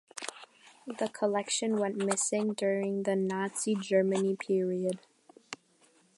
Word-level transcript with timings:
The 0.87 1.09
collection 1.09 1.77
went 1.77 1.95
missing 1.95 2.55
during 2.55 3.03
the 3.03 3.15
Nazi 3.15 3.75
Germany 3.75 4.35
period. 4.35 4.97